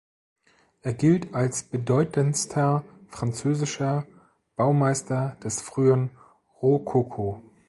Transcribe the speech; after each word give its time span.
Er 0.81 0.95
gilt 0.95 1.31
als 1.35 1.61
bedeutendster 1.61 2.83
französischer 3.09 4.07
Baumeister 4.55 5.37
des 5.43 5.61
frühen 5.61 6.09
Rokoko. 6.59 7.43